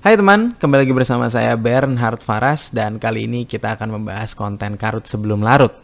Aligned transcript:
Hai 0.00 0.16
teman, 0.16 0.56
kembali 0.56 0.88
lagi 0.88 0.96
bersama 0.96 1.28
saya 1.28 1.60
Bernhard 1.60 2.24
Faras 2.24 2.72
dan 2.72 2.96
kali 2.96 3.28
ini 3.28 3.44
kita 3.44 3.76
akan 3.76 4.00
membahas 4.00 4.32
konten 4.32 4.80
karut 4.80 5.04
sebelum 5.04 5.44
larut. 5.44 5.76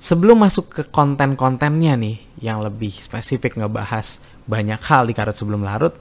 Sebelum 0.00 0.40
masuk 0.40 0.72
ke 0.72 0.82
konten-kontennya 0.88 2.00
nih 2.00 2.16
yang 2.40 2.64
lebih 2.64 2.88
spesifik 2.96 3.60
ngebahas 3.60 4.24
banyak 4.48 4.80
hal 4.80 5.04
di 5.04 5.12
karut 5.12 5.36
sebelum 5.36 5.68
larut, 5.68 5.92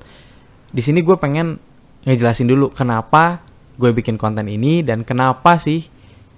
di 0.71 0.79
sini 0.79 1.03
gue 1.03 1.19
pengen 1.19 1.59
ngejelasin 2.07 2.47
dulu 2.47 2.71
kenapa 2.71 3.43
gue 3.75 3.91
bikin 3.91 4.15
konten 4.15 4.47
ini 4.47 4.79
dan 4.79 5.03
kenapa 5.03 5.59
sih 5.59 5.83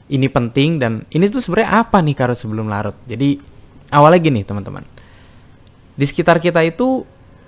ini 0.09 0.25
penting 0.34 0.82
dan 0.82 1.05
ini 1.14 1.29
tuh 1.29 1.45
sebenarnya 1.45 1.77
apa 1.77 2.02
nih 2.02 2.18
karut 2.18 2.41
sebelum 2.41 2.73
larut. 2.73 2.98
Jadi 3.05 3.38
awalnya 3.93 4.18
gini 4.18 4.41
teman-teman, 4.41 4.82
di 5.93 6.05
sekitar 6.09 6.41
kita 6.41 6.66
itu 6.66 7.05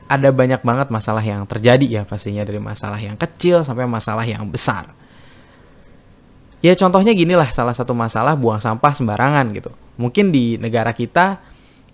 ada 0.10 0.34
banyak 0.34 0.66
banget 0.66 0.90
masalah 0.90 1.22
yang 1.22 1.46
terjadi 1.46 1.86
ya 1.86 2.02
pastinya 2.02 2.42
dari 2.42 2.58
masalah 2.58 2.98
yang 2.98 3.14
kecil 3.14 3.62
sampai 3.62 3.86
masalah 3.86 4.26
yang 4.26 4.42
besar. 4.50 4.90
Ya 6.66 6.74
contohnya 6.74 7.14
gini 7.14 7.38
lah 7.38 7.48
salah 7.54 7.72
satu 7.72 7.94
masalah 7.94 8.34
buang 8.34 8.58
sampah 8.58 8.92
sembarangan 8.92 9.46
gitu. 9.54 9.72
Mungkin 10.02 10.34
di 10.34 10.58
negara 10.58 10.92
kita 10.98 11.38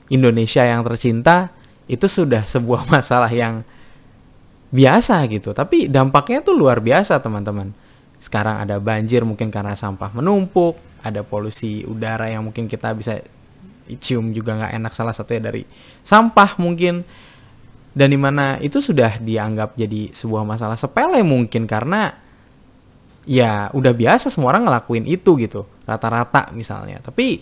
Indonesia 0.08 0.64
yang 0.64 0.82
tercinta 0.88 1.52
itu 1.92 2.08
sudah 2.08 2.48
sebuah 2.48 2.88
masalah 2.96 3.30
yang 3.30 3.68
biasa 4.72 5.20
gitu. 5.28 5.52
Tapi 5.52 5.92
dampaknya 5.92 6.40
tuh 6.40 6.56
luar 6.56 6.80
biasa 6.80 7.20
teman-teman. 7.20 7.76
Sekarang 8.24 8.64
ada 8.64 8.80
banjir 8.80 9.28
mungkin 9.28 9.52
karena 9.52 9.76
sampah 9.76 10.16
menumpuk, 10.16 10.80
ada 11.04 11.22
polusi 11.22 11.84
udara 11.86 12.32
yang 12.32 12.48
mungkin 12.48 12.66
kita 12.66 12.96
bisa 12.96 13.22
cium 14.02 14.34
juga 14.34 14.58
nggak 14.58 14.74
enak 14.82 14.94
salah 14.98 15.14
satunya 15.14 15.54
dari 15.54 15.62
sampah 16.02 16.58
mungkin 16.58 17.06
dan 17.96 18.12
di 18.12 18.20
mana 18.20 18.60
itu 18.60 18.84
sudah 18.84 19.24
dianggap 19.24 19.80
jadi 19.80 20.12
sebuah 20.12 20.44
masalah 20.44 20.76
sepele 20.76 21.24
mungkin 21.24 21.64
karena 21.64 22.12
ya 23.24 23.72
udah 23.72 23.96
biasa 23.96 24.28
semua 24.28 24.52
orang 24.52 24.68
ngelakuin 24.68 25.08
itu 25.08 25.40
gitu 25.40 25.64
rata-rata 25.88 26.52
misalnya. 26.52 27.00
Tapi 27.00 27.40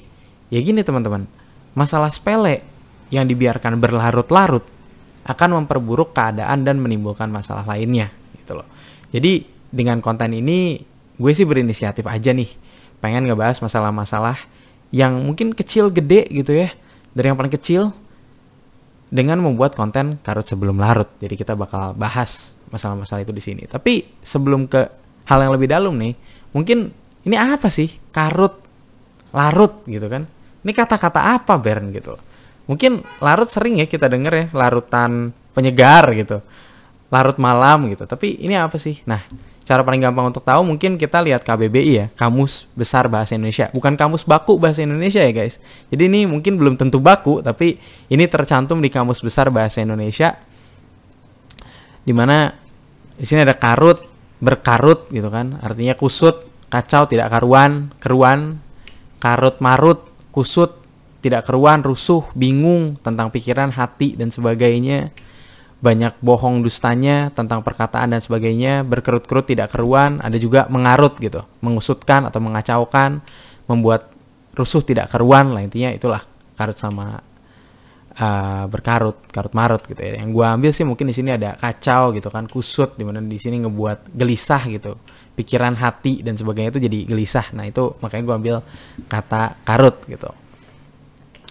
ya 0.54 0.62
gini 0.62 0.86
teman-teman 0.86 1.26
masalah 1.74 2.14
sepele 2.14 2.62
yang 3.10 3.26
dibiarkan 3.26 3.82
berlarut-larut 3.82 4.62
akan 5.26 5.50
memperburuk 5.64 6.14
keadaan 6.14 6.62
dan 6.62 6.78
menimbulkan 6.78 7.34
masalah 7.34 7.66
lainnya 7.66 8.14
gitu 8.38 8.62
loh. 8.62 8.68
Jadi 9.10 9.50
dengan 9.74 10.06
konten 10.06 10.38
ini 10.38 10.78
gue 11.18 11.32
sih 11.34 11.50
berinisiatif 11.50 12.06
aja 12.06 12.30
nih 12.30 12.50
pengen 13.02 13.26
ngebahas 13.26 13.58
masalah-masalah 13.58 14.38
yang 14.94 15.18
mungkin 15.18 15.58
kecil 15.58 15.90
gede 15.90 16.30
gitu 16.30 16.54
ya. 16.54 16.70
Dari 17.18 17.34
yang 17.34 17.38
paling 17.42 17.54
kecil 17.54 17.90
dengan 19.14 19.38
membuat 19.46 19.78
konten 19.78 20.18
karut 20.26 20.42
sebelum 20.42 20.82
larut. 20.82 21.06
Jadi 21.22 21.38
kita 21.38 21.54
bakal 21.54 21.94
bahas 21.94 22.58
masalah-masalah 22.74 23.22
itu 23.22 23.30
di 23.30 23.44
sini. 23.46 23.64
Tapi 23.70 24.18
sebelum 24.26 24.66
ke 24.66 24.82
hal 25.30 25.46
yang 25.46 25.54
lebih 25.54 25.70
dalam 25.70 25.94
nih, 26.02 26.18
mungkin 26.50 26.90
ini 27.22 27.36
apa 27.38 27.70
sih 27.70 27.94
karut 28.10 28.58
larut 29.30 29.86
gitu 29.86 30.10
kan? 30.10 30.26
Ini 30.66 30.72
kata-kata 30.74 31.38
apa 31.38 31.62
Bern 31.62 31.94
gitu? 31.94 32.18
Mungkin 32.66 33.06
larut 33.22 33.54
sering 33.54 33.78
ya 33.78 33.86
kita 33.86 34.10
denger 34.10 34.34
ya, 34.34 34.46
larutan 34.58 35.30
penyegar 35.54 36.10
gitu. 36.18 36.42
Larut 37.14 37.38
malam 37.38 37.86
gitu. 37.94 38.10
Tapi 38.10 38.42
ini 38.42 38.58
apa 38.58 38.82
sih? 38.82 38.98
Nah, 39.06 39.22
Cara 39.64 39.80
paling 39.80 40.04
gampang 40.04 40.28
untuk 40.28 40.44
tahu 40.44 40.60
mungkin 40.68 41.00
kita 41.00 41.24
lihat 41.24 41.48
KBBI 41.48 41.92
ya, 41.96 42.06
Kamus 42.20 42.68
Besar 42.76 43.08
Bahasa 43.08 43.40
Indonesia. 43.40 43.72
Bukan 43.72 43.96
kamus 43.96 44.28
baku 44.28 44.60
Bahasa 44.60 44.84
Indonesia 44.84 45.24
ya 45.24 45.32
guys. 45.32 45.56
Jadi 45.88 46.12
ini 46.12 46.28
mungkin 46.28 46.60
belum 46.60 46.76
tentu 46.76 47.00
baku, 47.00 47.40
tapi 47.40 47.80
ini 48.12 48.28
tercantum 48.28 48.84
di 48.84 48.92
Kamus 48.92 49.24
Besar 49.24 49.48
Bahasa 49.56 49.80
Indonesia. 49.80 50.36
Di 52.04 52.12
mana 52.12 52.52
di 53.16 53.24
sini 53.24 53.48
ada 53.48 53.56
karut, 53.56 54.04
berkarut 54.44 55.08
gitu 55.16 55.32
kan. 55.32 55.56
Artinya 55.64 55.96
kusut, 55.96 56.44
kacau, 56.68 57.08
tidak 57.08 57.32
karuan, 57.32 57.96
keruan, 58.04 58.60
karut 59.24 59.64
marut, 59.64 60.04
kusut, 60.36 60.76
tidak 61.24 61.48
keruan, 61.48 61.80
rusuh, 61.80 62.28
bingung 62.36 63.00
tentang 63.00 63.32
pikiran, 63.32 63.72
hati 63.72 64.20
dan 64.20 64.28
sebagainya 64.28 65.16
banyak 65.84 66.16
bohong 66.24 66.64
dustanya 66.64 67.28
tentang 67.36 67.60
perkataan 67.60 68.16
dan 68.16 68.24
sebagainya, 68.24 68.88
berkerut-kerut 68.88 69.52
tidak 69.52 69.76
keruan, 69.76 70.24
ada 70.24 70.40
juga 70.40 70.64
mengarut 70.72 71.20
gitu, 71.20 71.44
mengusutkan 71.60 72.24
atau 72.24 72.40
mengacaukan, 72.40 73.20
membuat 73.68 74.08
rusuh 74.56 74.80
tidak 74.80 75.12
keruan 75.12 75.52
lah 75.52 75.60
intinya 75.60 75.92
itulah 75.92 76.24
karut 76.56 76.80
sama 76.80 77.20
uh, 78.16 78.64
berkarut, 78.72 79.28
karut 79.28 79.52
marut 79.52 79.84
gitu 79.84 80.00
ya. 80.00 80.24
Yang 80.24 80.30
gua 80.32 80.56
ambil 80.56 80.72
sih 80.72 80.88
mungkin 80.88 81.12
di 81.12 81.16
sini 81.20 81.36
ada 81.36 81.60
kacau 81.60 82.16
gitu 82.16 82.32
kan, 82.32 82.48
kusut 82.48 82.96
di 82.96 83.04
mana 83.04 83.20
di 83.20 83.36
sini 83.36 83.60
ngebuat 83.68 84.16
gelisah 84.16 84.64
gitu, 84.72 84.96
pikiran 85.36 85.76
hati 85.76 86.24
dan 86.24 86.40
sebagainya 86.40 86.80
itu 86.80 86.82
jadi 86.88 87.00
gelisah. 87.12 87.52
Nah 87.60 87.68
itu 87.68 88.00
makanya 88.00 88.24
gua 88.24 88.36
ambil 88.40 88.56
kata 89.12 89.60
karut 89.68 90.00
gitu. 90.08 90.32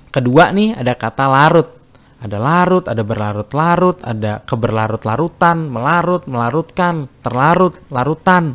Kedua 0.08 0.56
nih 0.56 0.72
ada 0.72 0.96
kata 0.96 1.28
larut 1.28 1.81
ada 2.22 2.38
larut, 2.38 2.86
ada 2.86 3.02
berlarut-larut, 3.02 3.98
ada 4.06 4.38
keberlarut-larutan, 4.46 5.66
melarut, 5.66 6.22
melarutkan, 6.30 7.10
terlarut, 7.18 7.74
larutan. 7.90 8.54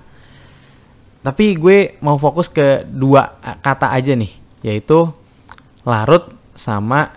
Tapi 1.20 1.46
gue 1.60 2.00
mau 2.00 2.16
fokus 2.16 2.48
ke 2.48 2.88
dua 2.88 3.36
kata 3.60 3.92
aja 3.92 4.16
nih, 4.16 4.32
yaitu 4.64 5.12
larut 5.84 6.32
sama 6.56 7.12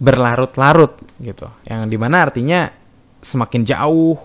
berlarut-larut 0.00 0.96
gitu. 1.20 1.52
Yang 1.68 1.80
di 1.92 1.96
mana 2.00 2.24
artinya 2.24 2.72
semakin 3.20 3.68
jauh. 3.68 4.16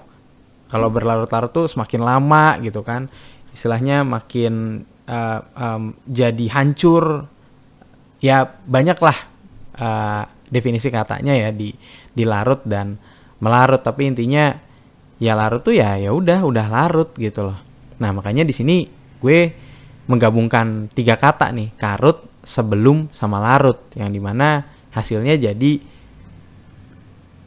Kalau 0.71 0.87
berlarut-larut 0.87 1.51
tuh 1.51 1.67
semakin 1.67 2.01
lama 2.01 2.55
gitu 2.63 2.79
kan. 2.87 3.11
Istilahnya 3.51 4.07
makin 4.07 4.87
uh, 5.11 5.39
um, 5.59 5.91
jadi 6.07 6.47
hancur. 6.55 7.27
Ya 8.23 8.47
banyaklah 8.63 9.15
uh, 9.75 10.23
definisi 10.49 10.89
katanya 10.93 11.33
ya 11.33 11.49
di 11.49 11.73
dilarut 12.13 12.63
dan 12.65 12.97
melarut. 13.41 13.81
Tapi 13.81 14.09
intinya 14.09 14.53
ya 15.17 15.33
larut 15.33 15.63
tuh 15.63 15.75
ya 15.75 15.95
ya 15.99 16.11
udah 16.11 16.43
udah 16.45 16.65
larut 16.67 17.09
gitu 17.17 17.51
loh. 17.51 17.59
Nah 18.01 18.11
makanya 18.11 18.43
di 18.43 18.53
sini 18.53 18.85
gue 19.19 19.51
menggabungkan 20.05 20.91
tiga 20.93 21.17
kata 21.17 21.49
nih 21.55 21.73
karut 21.75 22.21
sebelum 22.45 23.09
sama 23.11 23.41
larut. 23.41 23.79
Yang 23.97 24.09
di 24.17 24.21
mana 24.21 24.63
hasilnya 24.93 25.35
jadi 25.39 25.81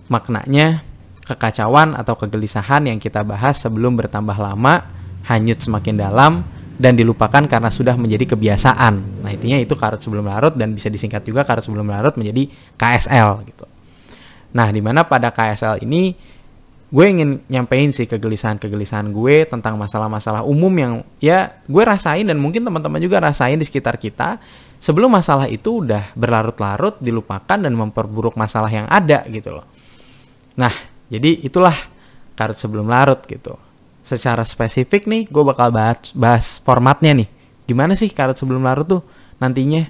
maknanya 0.08 0.82
kekacauan 1.28 1.92
atau 1.92 2.16
kegelisahan 2.16 2.88
yang 2.88 2.96
kita 2.96 3.20
bahas 3.20 3.60
sebelum 3.60 4.00
bertambah 4.00 4.36
lama 4.40 4.88
hanyut 5.28 5.60
semakin 5.60 6.00
dalam 6.00 6.40
dan 6.78 6.94
dilupakan 6.94 7.42
karena 7.50 7.68
sudah 7.68 7.98
menjadi 7.98 8.38
kebiasaan. 8.38 9.26
Nah, 9.26 9.30
intinya 9.34 9.58
itu 9.58 9.74
karut 9.74 9.98
sebelum 9.98 10.30
larut 10.30 10.54
dan 10.54 10.72
bisa 10.78 10.86
disingkat 10.86 11.26
juga 11.26 11.42
karut 11.42 11.66
sebelum 11.66 11.90
larut 11.90 12.14
menjadi 12.14 12.46
KSL 12.78 13.42
gitu. 13.50 13.66
Nah, 14.54 14.70
di 14.70 14.78
mana 14.78 15.02
pada 15.02 15.34
KSL 15.34 15.82
ini 15.82 16.14
gue 16.88 17.04
ingin 17.04 17.44
nyampein 17.52 17.92
sih 17.92 18.08
kegelisahan-kegelisahan 18.08 19.12
gue 19.12 19.44
tentang 19.44 19.76
masalah-masalah 19.76 20.40
umum 20.46 20.72
yang 20.72 20.92
ya 21.20 21.60
gue 21.68 21.82
rasain 21.84 22.24
dan 22.24 22.40
mungkin 22.40 22.64
teman-teman 22.64 22.96
juga 22.96 23.20
rasain 23.20 23.60
di 23.60 23.66
sekitar 23.68 24.00
kita 24.00 24.40
sebelum 24.80 25.12
masalah 25.12 25.50
itu 25.52 25.84
udah 25.84 26.16
berlarut-larut 26.16 26.96
dilupakan 27.02 27.60
dan 27.60 27.74
memperburuk 27.76 28.40
masalah 28.40 28.72
yang 28.72 28.88
ada 28.88 29.26
gitu 29.28 29.52
loh. 29.52 29.66
Nah, 30.56 30.72
jadi 31.12 31.44
itulah 31.44 31.76
karut 32.38 32.56
sebelum 32.56 32.88
larut 32.88 33.20
gitu 33.26 33.67
secara 34.08 34.48
spesifik 34.48 35.04
nih 35.04 35.28
gue 35.28 35.44
bakal 35.44 35.68
bahas, 35.68 36.08
bahas 36.16 36.56
formatnya 36.64 37.12
nih. 37.12 37.28
Gimana 37.68 37.92
sih 37.92 38.08
karut 38.08 38.40
sebelum 38.40 38.64
larut 38.64 38.88
tuh 38.88 39.02
nantinya? 39.36 39.84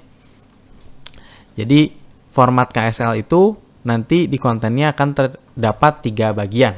Jadi 1.55 1.95
format 2.35 2.67
KSL 2.67 3.23
itu 3.23 3.55
nanti 3.87 4.27
di 4.27 4.35
kontennya 4.35 4.91
akan 4.91 5.09
terdapat 5.15 5.93
tiga 6.03 6.35
bagian. 6.35 6.75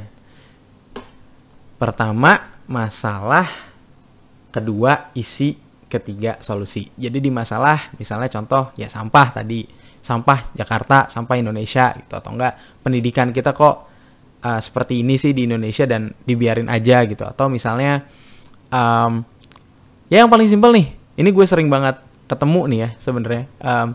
Pertama 1.81 2.62
masalah. 2.69 3.49
Kedua 4.53 5.09
isi. 5.17 5.58
Ketiga 5.91 6.40
solusi. 6.40 6.87
Jadi 6.96 7.20
di 7.20 7.28
masalah 7.28 7.91
misalnya 7.99 8.32
contoh 8.32 8.72
ya 8.79 8.87
sampah 8.87 9.44
tadi. 9.44 9.67
Sampah 9.99 10.55
Jakarta 10.55 11.11
sampah 11.11 11.35
Indonesia 11.35 11.91
gitu 11.99 12.16
atau 12.16 12.32
enggak. 12.32 12.55
Pendidikan 12.79 13.35
kita 13.35 13.52
kok 13.52 13.91
uh, 14.43 14.59
seperti 14.61 15.02
ini 15.02 15.16
sih 15.17 15.32
di 15.32 15.46
Indonesia 15.46 15.85
dan 15.85 16.11
dibiarin 16.26 16.67
aja 16.67 17.05
gitu. 17.05 17.23
Atau 17.26 17.47
misalnya 17.47 18.05
um, 18.73 19.23
ya 20.11 20.26
yang 20.26 20.32
paling 20.32 20.49
simpel 20.49 20.76
nih 20.76 20.91
ini 21.17 21.29
gue 21.29 21.46
sering 21.46 21.70
banget 21.70 21.99
ketemu 22.26 22.61
nih 22.67 22.79
ya 22.79 22.90
sebenarnya 22.97 23.46
um, 23.61 23.88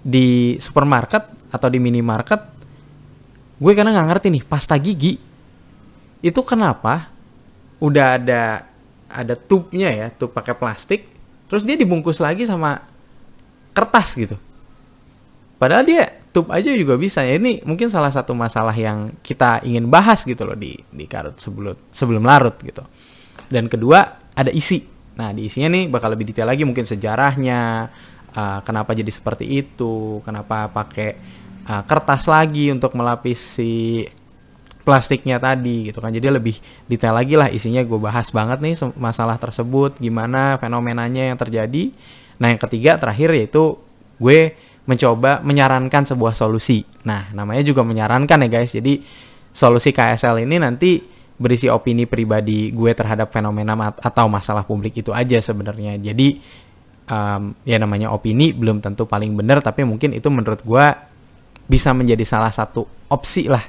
di 0.00 0.56
supermarket 0.62 1.26
atau 1.50 1.66
di 1.66 1.82
minimarket 1.82 2.40
gue 3.60 3.72
karena 3.76 3.92
nggak 3.92 4.08
ngerti 4.08 4.26
nih 4.32 4.42
pasta 4.46 4.78
gigi 4.78 5.18
itu 6.22 6.40
kenapa 6.46 7.10
udah 7.82 8.16
ada 8.16 8.64
ada 9.10 9.34
tubnya 9.34 9.90
ya 9.90 10.06
tub 10.14 10.30
pakai 10.30 10.54
plastik 10.54 11.04
terus 11.50 11.66
dia 11.66 11.74
dibungkus 11.74 12.22
lagi 12.22 12.46
sama 12.46 12.78
kertas 13.74 14.14
gitu. 14.14 14.36
Padahal 15.58 15.84
dia 15.84 16.19
tube 16.30 16.50
aja 16.54 16.70
juga 16.74 16.94
bisa. 16.96 17.22
Ya 17.26 17.36
ini 17.36 17.62
mungkin 17.66 17.90
salah 17.90 18.10
satu 18.10 18.32
masalah 18.34 18.74
yang 18.74 19.14
kita 19.22 19.62
ingin 19.66 19.90
bahas 19.90 20.22
gitu 20.22 20.46
loh 20.46 20.54
di 20.54 20.78
di 20.90 21.04
karut 21.06 21.36
sebelum 21.38 21.76
sebelum 21.90 22.22
larut 22.22 22.56
gitu. 22.62 22.82
Dan 23.50 23.66
kedua 23.66 24.30
ada 24.34 24.50
isi. 24.54 24.86
Nah 25.18 25.34
di 25.34 25.50
isinya 25.50 25.68
nih 25.74 25.90
bakal 25.90 26.14
lebih 26.14 26.30
detail 26.30 26.48
lagi 26.48 26.62
mungkin 26.62 26.86
sejarahnya 26.86 27.90
uh, 28.32 28.58
kenapa 28.62 28.94
jadi 28.94 29.10
seperti 29.10 29.44
itu 29.44 30.22
kenapa 30.22 30.70
pakai 30.70 31.18
uh, 31.66 31.82
kertas 31.84 32.30
lagi 32.30 32.70
untuk 32.70 32.94
melapisi 32.94 34.06
plastiknya 34.86 35.42
tadi 35.42 35.90
gitu 35.90 35.98
kan. 35.98 36.14
Jadi 36.14 36.26
lebih 36.30 36.56
detail 36.86 37.18
lagi 37.18 37.34
lah 37.34 37.50
isinya. 37.50 37.82
Gue 37.82 37.98
bahas 37.98 38.30
banget 38.30 38.62
nih 38.62 38.74
masalah 38.96 39.36
tersebut 39.36 39.98
gimana 39.98 40.56
fenomenanya 40.62 41.34
yang 41.34 41.38
terjadi. 41.38 41.90
Nah 42.40 42.54
yang 42.54 42.60
ketiga 42.62 42.96
terakhir 42.96 43.34
yaitu 43.36 43.76
gue 44.16 44.54
mencoba 44.90 45.38
menyarankan 45.46 46.02
sebuah 46.10 46.34
solusi. 46.34 46.82
Nah 47.06 47.30
namanya 47.30 47.62
juga 47.62 47.86
menyarankan 47.86 48.42
ya 48.42 48.48
guys. 48.50 48.74
Jadi 48.74 48.98
solusi 49.54 49.94
KSL 49.94 50.42
ini 50.42 50.58
nanti 50.58 50.98
berisi 51.38 51.70
opini 51.70 52.10
pribadi 52.10 52.74
gue 52.74 52.90
terhadap 52.90 53.30
fenomena 53.30 53.94
atau 54.02 54.26
masalah 54.26 54.66
publik 54.66 54.98
itu 54.98 55.14
aja 55.14 55.38
sebenarnya. 55.38 55.94
Jadi 56.02 56.42
um, 57.06 57.54
ya 57.62 57.78
namanya 57.78 58.10
opini 58.10 58.50
belum 58.50 58.82
tentu 58.82 59.06
paling 59.06 59.38
benar 59.38 59.62
tapi 59.62 59.86
mungkin 59.86 60.10
itu 60.10 60.26
menurut 60.26 60.66
gue 60.66 60.86
bisa 61.70 61.94
menjadi 61.94 62.26
salah 62.26 62.50
satu 62.50 62.82
opsi 63.06 63.46
lah 63.46 63.62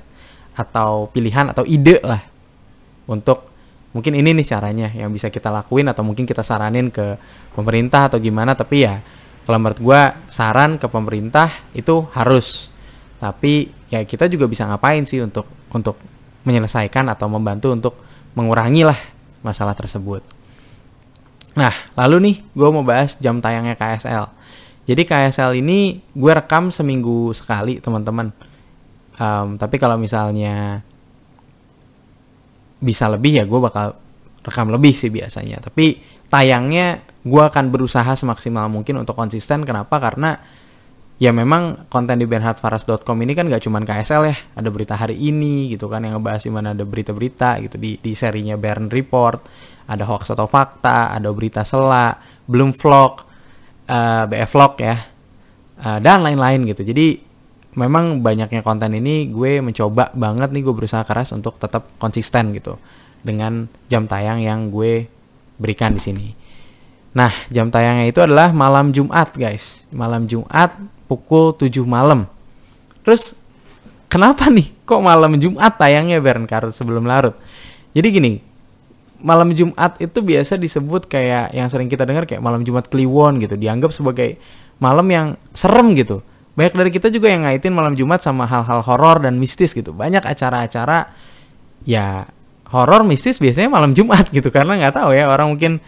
atau 0.57 1.05
pilihan 1.13 1.53
atau 1.53 1.61
ide 1.69 2.01
lah 2.01 2.19
untuk 3.05 3.45
mungkin 3.93 4.17
ini 4.17 4.33
nih 4.41 4.47
caranya 4.47 4.87
yang 4.91 5.13
bisa 5.13 5.29
kita 5.29 5.53
lakuin 5.53 5.85
atau 5.85 6.01
mungkin 6.01 6.25
kita 6.25 6.41
saranin 6.41 6.89
ke 6.89 7.15
pemerintah 7.53 8.09
atau 8.09 8.17
gimana. 8.17 8.57
Tapi 8.57 8.77
ya 8.81 8.97
kalau 9.51 9.59
menurut 9.59 9.83
gue 9.83 10.01
saran 10.31 10.79
ke 10.79 10.87
pemerintah 10.87 11.51
itu 11.75 12.07
harus. 12.15 12.71
Tapi 13.19 13.67
ya 13.91 13.99
kita 14.07 14.31
juga 14.31 14.47
bisa 14.47 14.63
ngapain 14.63 15.03
sih 15.03 15.19
untuk 15.19 15.43
untuk 15.75 15.99
menyelesaikan 16.47 17.11
atau 17.11 17.27
membantu 17.27 17.67
untuk 17.75 17.93
mengurangi 18.39 18.87
lah 18.87 18.97
masalah 19.43 19.75
tersebut. 19.75 20.23
Nah 21.59 21.75
lalu 21.99 22.31
nih 22.31 22.35
gue 22.55 22.69
mau 22.71 22.87
bahas 22.87 23.19
jam 23.19 23.43
tayangnya 23.43 23.75
KSL 23.75 24.41
jadi 24.91 25.05
KSL 25.05 25.61
ini 25.61 26.01
gue 26.01 26.31
rekam 26.33 26.73
seminggu 26.73 27.31
sekali 27.37 27.77
teman-teman. 27.77 28.33
Um, 29.21 29.55
tapi 29.61 29.77
kalau 29.77 30.01
misalnya 30.01 30.81
bisa 32.81 33.05
lebih 33.05 33.37
ya 33.37 33.43
gue 33.45 33.59
bakal 33.61 33.93
rekam 34.41 34.73
lebih 34.73 34.97
sih 34.97 35.13
biasanya. 35.13 35.61
Tapi 35.61 36.01
tayangnya 36.33 37.05
gue 37.21 37.43
akan 37.43 37.69
berusaha 37.69 38.13
semaksimal 38.17 38.65
mungkin 38.67 38.97
untuk 39.01 39.13
konsisten. 39.13 39.61
Kenapa? 39.61 40.01
Karena 40.01 40.37
ya 41.21 41.29
memang 41.29 41.85
konten 41.85 42.17
di 42.17 42.25
bernhardfaras.com 42.25 43.13
ini 43.21 43.37
kan 43.37 43.45
gak 43.45 43.61
cuman 43.65 43.85
KSL 43.85 44.23
ya. 44.25 44.37
Ada 44.57 44.69
berita 44.73 44.97
hari 44.97 45.21
ini 45.21 45.69
gitu 45.69 45.85
kan 45.85 46.01
yang 46.01 46.17
ngebahas 46.17 46.41
di 46.41 46.51
mana 46.51 46.73
ada 46.73 46.81
berita-berita 46.81 47.61
gitu. 47.61 47.77
Di 47.77 48.01
di 48.01 48.11
serinya 48.17 48.57
Bern 48.57 48.89
Report 48.89 49.39
ada 49.85 50.03
hoax 50.07 50.33
atau 50.33 50.49
fakta 50.49 51.13
ada 51.13 51.29
berita 51.29 51.61
sela 51.61 52.15
belum 52.47 52.73
vlog 52.73 53.13
uh, 53.91 54.23
BF 54.25 54.49
vlog 54.49 54.73
ya 54.81 54.97
uh, 55.85 55.99
dan 56.01 56.25
lain-lain 56.25 56.65
gitu. 56.73 56.81
Jadi 56.81 57.21
memang 57.77 58.19
banyaknya 58.19 58.65
konten 58.65 58.91
ini 58.97 59.31
gue 59.31 59.63
mencoba 59.63 60.11
banget 60.11 60.51
nih 60.51 60.61
gue 60.65 60.73
berusaha 60.75 61.05
keras 61.07 61.31
untuk 61.31 61.55
tetap 61.55 61.87
konsisten 62.01 62.51
gitu 62.51 62.75
dengan 63.21 63.69
jam 63.87 64.09
tayang 64.09 64.41
yang 64.41 64.73
gue 64.73 65.05
berikan 65.61 65.93
di 65.93 66.01
sini. 66.01 66.40
Nah, 67.11 67.31
jam 67.51 67.67
tayangnya 67.67 68.07
itu 68.07 68.19
adalah 68.23 68.55
malam 68.55 68.95
Jumat, 68.95 69.35
guys. 69.35 69.83
Malam 69.91 70.27
Jumat 70.31 70.75
pukul 71.11 71.51
7 71.55 71.83
malam. 71.83 72.23
Terus 73.03 73.35
kenapa 74.07 74.47
nih 74.47 74.71
kok 74.87 75.03
malam 75.03 75.35
Jumat 75.35 75.75
tayangnya 75.75 76.23
Bern 76.23 76.47
Karut 76.47 76.71
sebelum 76.71 77.03
larut? 77.03 77.35
Jadi 77.91 78.07
gini, 78.07 78.31
malam 79.19 79.51
Jumat 79.51 79.99
itu 79.99 80.23
biasa 80.23 80.55
disebut 80.55 81.11
kayak 81.11 81.51
yang 81.51 81.67
sering 81.67 81.91
kita 81.91 82.07
dengar 82.07 82.23
kayak 82.23 82.39
malam 82.39 82.63
Jumat 82.63 82.87
Kliwon 82.87 83.43
gitu, 83.43 83.59
dianggap 83.59 83.91
sebagai 83.91 84.39
malam 84.79 85.05
yang 85.11 85.27
serem 85.51 85.91
gitu 85.93 86.23
banyak 86.51 86.73
dari 86.75 86.91
kita 86.91 87.07
juga 87.07 87.31
yang 87.31 87.47
ngaitin 87.47 87.71
malam 87.71 87.95
Jumat 87.95 88.19
sama 88.19 88.43
hal-hal 88.43 88.83
horor 88.83 89.23
dan 89.23 89.39
mistis 89.39 89.71
gitu. 89.71 89.95
Banyak 89.95 90.27
acara-acara 90.27 91.07
ya 91.87 92.27
horor 92.69 93.07
mistis 93.07 93.39
biasanya 93.39 93.71
malam 93.71 93.95
Jumat 93.95 94.27
gitu 94.35 94.51
karena 94.51 94.75
nggak 94.75 94.99
tahu 94.99 95.15
ya 95.15 95.31
orang 95.31 95.55
mungkin 95.55 95.79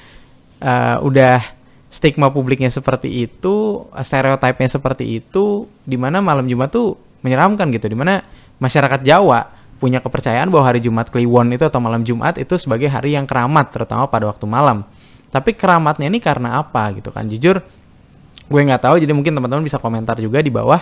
uh, 0.64 0.98
udah 1.04 1.44
stigma 1.92 2.32
publiknya 2.32 2.72
seperti 2.72 3.28
itu, 3.28 3.86
stereotipnya 3.92 4.72
seperti 4.72 5.20
itu, 5.22 5.68
di 5.84 6.00
mana 6.00 6.24
malam 6.24 6.48
Jumat 6.48 6.72
tuh 6.72 6.98
menyeramkan 7.22 7.70
gitu, 7.70 7.92
di 7.92 7.98
mana 8.00 8.24
masyarakat 8.58 9.04
Jawa 9.04 9.52
punya 9.78 10.00
kepercayaan 10.00 10.48
bahwa 10.48 10.72
hari 10.72 10.80
Jumat 10.80 11.12
Kliwon 11.12 11.52
itu 11.52 11.68
atau 11.68 11.84
malam 11.84 12.08
Jumat 12.08 12.40
itu 12.40 12.56
sebagai 12.56 12.88
hari 12.88 13.20
yang 13.20 13.28
keramat 13.28 13.76
terutama 13.76 14.08
pada 14.08 14.32
waktu 14.32 14.48
malam. 14.48 14.88
Tapi 15.30 15.52
keramatnya 15.54 16.08
ini 16.08 16.24
karena 16.24 16.62
apa 16.62 16.94
gitu 16.96 17.12
kan? 17.12 17.28
Jujur 17.28 17.60
gue 18.54 18.62
nggak 18.62 18.86
tahu 18.86 18.96
jadi 19.00 19.14
mungkin 19.16 19.34
teman-teman 19.34 19.64
bisa 19.64 19.80
komentar 19.80 20.20
juga 20.20 20.44
di 20.44 20.52
bawah 20.52 20.82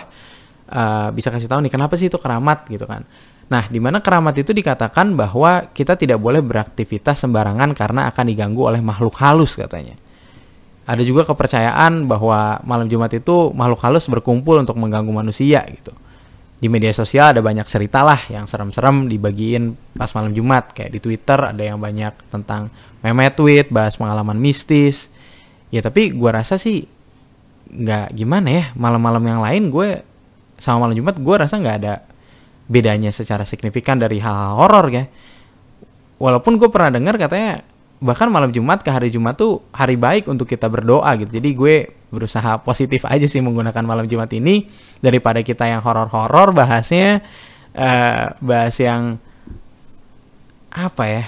uh, 0.68 1.08
bisa 1.14 1.30
kasih 1.30 1.46
tahu 1.46 1.64
nih 1.64 1.72
kenapa 1.72 1.94
sih 1.94 2.10
itu 2.10 2.18
keramat 2.18 2.66
gitu 2.66 2.84
kan 2.84 3.06
nah 3.52 3.68
di 3.68 3.76
mana 3.76 4.00
keramat 4.00 4.32
itu 4.40 4.56
dikatakan 4.56 5.12
bahwa 5.12 5.68
kita 5.76 6.00
tidak 6.00 6.16
boleh 6.16 6.40
beraktivitas 6.40 7.20
sembarangan 7.20 7.76
karena 7.76 8.08
akan 8.08 8.24
diganggu 8.24 8.64
oleh 8.64 8.80
makhluk 8.80 9.12
halus 9.20 9.60
katanya. 9.60 9.92
Ada 10.88 11.04
juga 11.04 11.28
kepercayaan 11.28 12.08
bahwa 12.08 12.64
malam 12.64 12.88
Jumat 12.88 13.12
itu 13.12 13.52
makhluk 13.52 13.84
halus 13.84 14.08
berkumpul 14.08 14.56
untuk 14.64 14.80
mengganggu 14.80 15.12
manusia 15.12 15.60
gitu. 15.68 15.92
Di 16.58 16.72
media 16.72 16.96
sosial 16.96 17.36
ada 17.36 17.44
banyak 17.44 17.68
cerita 17.68 18.00
lah 18.00 18.18
yang 18.32 18.48
serem-serem 18.48 19.04
dibagiin 19.06 19.76
pas 19.92 20.08
malam 20.16 20.32
Jumat. 20.32 20.72
Kayak 20.72 20.96
di 20.96 21.00
Twitter 21.04 21.38
ada 21.38 21.60
yang 21.60 21.76
banyak 21.76 22.32
tentang 22.32 22.72
meme 23.04 23.28
tweet 23.36 23.68
bahas 23.68 24.00
pengalaman 24.00 24.40
mistis. 24.40 25.12
Ya 25.68 25.84
tapi 25.84 26.08
gue 26.10 26.30
rasa 26.32 26.56
sih 26.56 26.88
nggak 27.72 28.16
gimana 28.16 28.48
ya 28.48 28.64
malam-malam 28.76 29.22
yang 29.24 29.40
lain 29.40 29.62
gue 29.72 30.04
sama 30.60 30.86
malam 30.86 30.96
Jumat 30.98 31.16
gue 31.16 31.34
rasa 31.36 31.56
nggak 31.56 31.76
ada 31.82 31.94
bedanya 32.72 33.12
secara 33.12 33.44
signifikan 33.44 34.00
dari 34.00 34.16
hal-hal 34.16 34.56
horor 34.56 34.88
ya. 34.88 35.04
Walaupun 36.16 36.56
gue 36.56 36.72
pernah 36.72 36.96
dengar 36.96 37.20
katanya 37.20 37.60
bahkan 38.00 38.32
malam 38.32 38.48
Jumat 38.48 38.80
ke 38.80 38.88
hari 38.88 39.12
Jumat 39.12 39.36
tuh 39.36 39.60
hari 39.76 40.00
baik 40.00 40.32
untuk 40.32 40.48
kita 40.48 40.72
berdoa 40.72 41.12
gitu. 41.20 41.28
Jadi 41.28 41.48
gue 41.52 41.74
berusaha 42.08 42.56
positif 42.64 43.04
aja 43.04 43.28
sih 43.28 43.44
menggunakan 43.44 43.84
malam 43.84 44.08
Jumat 44.08 44.32
ini 44.32 44.72
daripada 45.04 45.44
kita 45.44 45.68
yang 45.68 45.84
horor-horor 45.84 46.56
bahasnya 46.56 47.20
uh, 47.76 48.32
bahas 48.40 48.74
yang 48.80 49.20
apa 50.72 51.04
ya? 51.04 51.24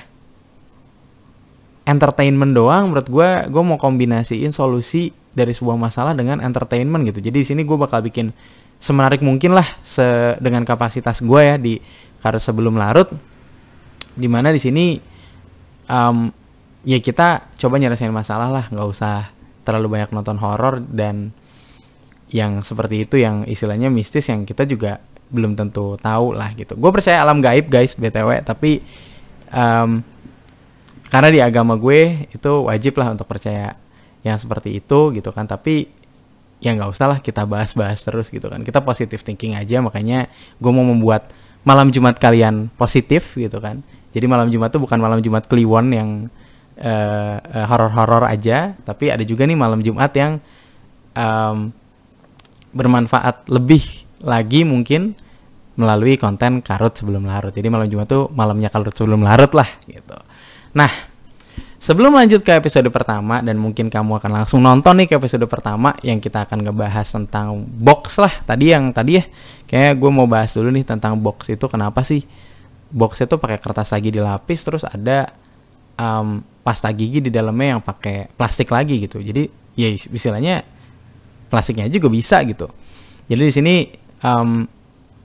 Entertainment 1.84 2.56
doang 2.56 2.88
menurut 2.88 3.08
gue 3.12 3.30
gue 3.52 3.62
mau 3.62 3.76
kombinasiin 3.76 4.56
solusi 4.56 5.12
dari 5.36 5.52
sebuah 5.52 5.76
masalah 5.76 6.16
dengan 6.16 6.40
entertainment 6.40 7.04
gitu. 7.12 7.20
Jadi 7.20 7.36
di 7.42 7.46
sini 7.46 7.62
gue 7.66 7.76
bakal 7.76 8.00
bikin 8.00 8.32
semenarik 8.78 9.24
mungkin 9.24 9.56
lah 9.56 9.66
se 9.80 10.36
dengan 10.38 10.62
kapasitas 10.62 11.20
gue 11.24 11.40
ya 11.42 11.56
di 11.56 11.80
karena 12.20 12.40
sebelum 12.40 12.74
larut. 12.80 13.10
Di 14.14 14.30
mana 14.30 14.54
di 14.54 14.62
sini 14.62 14.96
um, 15.90 16.30
ya 16.86 16.98
kita 17.02 17.52
coba 17.58 17.76
nyelesain 17.82 18.14
masalah 18.14 18.48
lah, 18.48 18.64
nggak 18.70 18.88
usah 18.88 19.34
terlalu 19.64 19.98
banyak 19.98 20.10
nonton 20.12 20.38
horor 20.38 20.80
dan 20.80 21.32
yang 22.32 22.64
seperti 22.64 23.06
itu 23.06 23.20
yang 23.20 23.44
istilahnya 23.46 23.92
mistis 23.92 24.28
yang 24.28 24.48
kita 24.48 24.64
juga 24.64 25.02
belum 25.28 25.58
tentu 25.58 25.98
tahu 25.98 26.32
lah 26.36 26.54
gitu. 26.54 26.78
Gue 26.78 26.90
percaya 26.94 27.20
alam 27.20 27.42
gaib 27.42 27.66
guys 27.68 27.98
btw, 27.98 28.44
tapi 28.46 28.80
um, 29.50 30.00
karena 31.14 31.28
di 31.30 31.40
agama 31.42 31.78
gue 31.78 32.26
itu 32.32 32.52
wajib 32.66 32.98
lah 32.98 33.14
untuk 33.14 33.30
percaya 33.30 33.78
yang 34.24 34.40
seperti 34.40 34.80
itu 34.80 35.12
gitu 35.12 35.30
kan 35.30 35.44
tapi 35.44 35.86
ya 36.64 36.72
nggak 36.72 36.90
usah 36.96 37.06
lah 37.12 37.18
kita 37.20 37.44
bahas-bahas 37.44 38.00
terus 38.00 38.32
gitu 38.32 38.48
kan. 38.48 38.64
Kita 38.64 38.80
positif 38.80 39.20
thinking 39.20 39.52
aja 39.52 39.84
makanya 39.84 40.32
gue 40.56 40.72
mau 40.72 40.82
membuat 40.82 41.28
malam 41.60 41.92
Jumat 41.92 42.16
kalian 42.16 42.72
positif 42.80 43.36
gitu 43.36 43.60
kan. 43.60 43.84
Jadi 44.16 44.24
malam 44.24 44.48
Jumat 44.48 44.72
tuh 44.72 44.80
bukan 44.80 44.96
malam 44.96 45.20
Jumat 45.20 45.44
Kliwon 45.44 45.92
yang 45.92 46.08
uh, 46.80 47.36
horor-horor 47.68 48.24
aja 48.24 48.72
tapi 48.88 49.12
ada 49.12 49.22
juga 49.28 49.44
nih 49.44 49.58
malam 49.58 49.84
Jumat 49.84 50.10
yang 50.16 50.40
um, 51.12 51.68
bermanfaat 52.72 53.46
lebih 53.52 54.08
lagi 54.24 54.64
mungkin 54.64 55.14
melalui 55.74 56.16
konten 56.16 56.62
karut 56.64 56.94
sebelum 56.96 57.26
larut. 57.28 57.52
Jadi 57.52 57.68
malam 57.68 57.90
Jumat 57.90 58.08
tuh 58.08 58.32
malamnya 58.32 58.72
karut 58.72 58.94
sebelum 58.94 59.20
larut 59.20 59.52
lah 59.52 59.68
gitu. 59.84 60.16
Nah 60.72 61.13
Sebelum 61.84 62.16
lanjut 62.16 62.40
ke 62.40 62.56
episode 62.56 62.88
pertama 62.88 63.44
dan 63.44 63.60
mungkin 63.60 63.92
kamu 63.92 64.16
akan 64.16 64.32
langsung 64.32 64.64
nonton 64.64 65.04
nih 65.04 65.04
ke 65.04 65.20
episode 65.20 65.44
pertama 65.44 65.92
yang 66.00 66.16
kita 66.16 66.48
akan 66.48 66.64
ngebahas 66.64 67.04
tentang 67.04 67.60
box 67.60 68.16
lah. 68.16 68.32
Tadi 68.40 68.72
yang 68.72 68.88
tadi 68.88 69.20
ya 69.20 69.28
kayak 69.68 70.00
gue 70.00 70.08
mau 70.08 70.24
bahas 70.24 70.48
dulu 70.56 70.72
nih 70.72 70.80
tentang 70.88 71.20
box 71.20 71.52
itu 71.52 71.68
kenapa 71.68 72.00
sih? 72.00 72.24
Box 72.88 73.20
itu 73.20 73.36
pakai 73.36 73.60
kertas 73.60 73.92
lagi 73.92 74.08
dilapis 74.08 74.64
terus 74.64 74.80
ada 74.88 75.28
um, 76.00 76.40
pasta 76.64 76.88
gigi 76.88 77.20
di 77.20 77.28
dalamnya 77.28 77.76
yang 77.76 77.82
pakai 77.84 78.32
plastik 78.32 78.72
lagi 78.72 79.04
gitu. 79.04 79.20
Jadi 79.20 79.44
ya 79.76 79.92
istilahnya 79.92 80.64
plastiknya 81.52 81.84
juga 81.92 82.08
bisa 82.08 82.40
gitu. 82.48 82.64
Jadi 83.28 83.42
di 83.44 83.52
sini 83.52 83.74
um, 84.24 84.64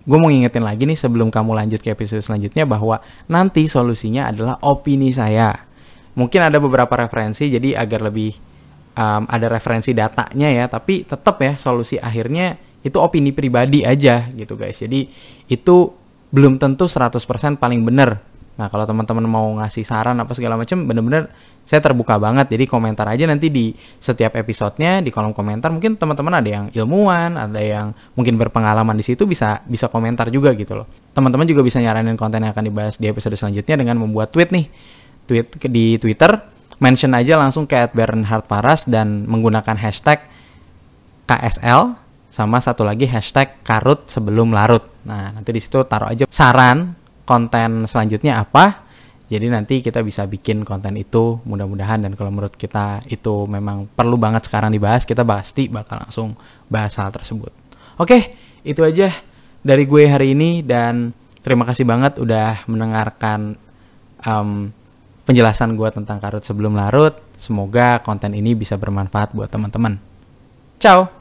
gue 0.04 0.18
mau 0.20 0.28
ngingetin 0.28 0.68
lagi 0.68 0.84
nih 0.84 1.00
sebelum 1.00 1.32
kamu 1.32 1.56
lanjut 1.56 1.80
ke 1.80 1.96
episode 1.96 2.20
selanjutnya 2.20 2.68
bahwa 2.68 3.00
nanti 3.32 3.64
solusinya 3.64 4.28
adalah 4.28 4.60
opini 4.60 5.16
saya. 5.16 5.69
Mungkin 6.18 6.42
ada 6.42 6.58
beberapa 6.58 6.94
referensi 6.96 7.50
jadi 7.50 7.78
agar 7.78 8.10
lebih 8.10 8.34
um, 8.98 9.24
ada 9.30 9.48
referensi 9.50 9.94
datanya 9.94 10.50
ya, 10.50 10.66
tapi 10.70 11.06
tetap 11.06 11.42
ya 11.42 11.58
solusi 11.60 11.98
akhirnya 12.02 12.58
itu 12.82 12.96
opini 12.98 13.36
pribadi 13.36 13.84
aja 13.84 14.30
gitu 14.34 14.56
guys. 14.56 14.80
Jadi 14.80 15.10
itu 15.52 15.76
belum 16.30 16.62
tentu 16.62 16.86
100% 16.86 17.58
paling 17.58 17.82
benar. 17.84 18.22
Nah, 18.60 18.68
kalau 18.68 18.84
teman-teman 18.84 19.24
mau 19.24 19.48
ngasih 19.64 19.88
saran 19.88 20.20
apa 20.20 20.36
segala 20.36 20.60
macam 20.60 20.84
bener-bener 20.84 21.32
saya 21.70 21.86
terbuka 21.86 22.18
banget 22.18 22.50
jadi 22.50 22.66
komentar 22.66 23.06
aja 23.06 23.30
nanti 23.30 23.54
di 23.54 23.70
setiap 24.02 24.34
episodenya 24.34 25.06
di 25.06 25.14
kolom 25.14 25.38
komentar 25.38 25.70
mungkin 25.70 26.02
teman-teman 26.02 26.42
ada 26.42 26.50
yang 26.50 26.66
ilmuwan 26.74 27.38
ada 27.38 27.62
yang 27.62 27.94
mungkin 28.18 28.42
berpengalaman 28.42 28.98
di 28.98 29.06
situ 29.06 29.30
bisa 29.30 29.62
bisa 29.70 29.86
komentar 29.86 30.34
juga 30.34 30.58
gitu 30.58 30.82
loh 30.82 30.90
teman-teman 31.14 31.46
juga 31.46 31.62
bisa 31.62 31.78
nyaranin 31.78 32.18
konten 32.18 32.42
yang 32.42 32.58
akan 32.58 32.66
dibahas 32.66 32.98
di 32.98 33.06
episode 33.06 33.38
selanjutnya 33.38 33.86
dengan 33.86 34.02
membuat 34.02 34.34
tweet 34.34 34.50
nih 34.50 34.66
tweet 35.30 35.54
di 35.70 36.02
Twitter 36.02 36.34
mention 36.82 37.14
aja 37.14 37.38
langsung 37.38 37.70
ke 37.70 37.78
Bernhard 37.94 38.50
Paras 38.50 38.90
dan 38.90 39.30
menggunakan 39.30 39.78
hashtag 39.78 40.26
KSL 41.30 41.94
sama 42.34 42.58
satu 42.58 42.82
lagi 42.82 43.06
hashtag 43.06 43.62
karut 43.62 44.10
sebelum 44.10 44.50
larut 44.50 44.90
nah 45.06 45.30
nanti 45.30 45.54
di 45.54 45.62
situ 45.62 45.86
taruh 45.86 46.10
aja 46.10 46.26
saran 46.34 46.98
konten 47.30 47.86
selanjutnya 47.86 48.42
apa 48.42 48.90
jadi 49.30 49.46
nanti 49.46 49.86
kita 49.86 50.02
bisa 50.02 50.26
bikin 50.26 50.66
konten 50.66 50.98
itu 50.98 51.38
mudah-mudahan 51.46 52.02
dan 52.02 52.18
kalau 52.18 52.34
menurut 52.34 52.58
kita 52.58 53.06
itu 53.06 53.46
memang 53.46 53.86
perlu 53.86 54.18
banget 54.18 54.50
sekarang 54.50 54.74
dibahas, 54.74 55.06
kita 55.06 55.22
pasti 55.22 55.70
bakal 55.70 56.02
langsung 56.02 56.34
bahas 56.66 56.98
hal 56.98 57.14
tersebut. 57.14 57.54
Oke, 58.02 58.34
itu 58.66 58.82
aja 58.82 59.14
dari 59.62 59.86
gue 59.86 60.10
hari 60.10 60.34
ini 60.34 60.66
dan 60.66 61.14
terima 61.46 61.62
kasih 61.70 61.86
banget 61.86 62.18
udah 62.18 62.66
mendengarkan 62.66 63.54
um, 64.26 64.74
penjelasan 65.30 65.78
gue 65.78 65.90
tentang 65.94 66.18
karut 66.18 66.42
sebelum 66.42 66.74
larut. 66.74 67.14
Semoga 67.38 68.02
konten 68.02 68.34
ini 68.34 68.58
bisa 68.58 68.74
bermanfaat 68.82 69.38
buat 69.38 69.54
teman-teman. 69.54 70.02
Ciao. 70.82 71.19